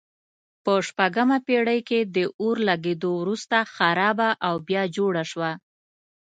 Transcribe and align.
په 0.63 0.73
شپږمه 0.87 1.37
پېړۍ 1.47 1.79
کې 1.89 1.99
د 2.15 2.17
اور 2.41 2.57
لګېدو 2.69 3.11
وروسته 3.21 3.57
خرابه 3.75 4.29
او 4.47 4.55
بیا 4.67 4.83
جوړه 4.97 5.23
شوه. 5.31 5.51